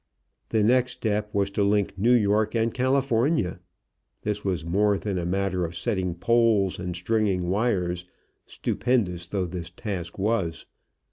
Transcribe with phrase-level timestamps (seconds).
[0.49, 3.59] The next step was to link New York and California.
[4.23, 8.03] This was more than a matter of setting poles and stringing wires,
[8.47, 10.65] stupendous though this task was.